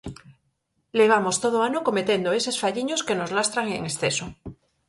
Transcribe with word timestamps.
Levamos 0.99 1.35
todo 1.43 1.55
o 1.59 1.65
ano 1.69 1.85
cometendo 1.87 2.35
eses 2.39 2.59
falliños 2.63 3.03
que 3.05 3.17
nos 3.19 3.33
lastran 3.37 3.67
en 3.77 3.81
exceso. 3.91 4.25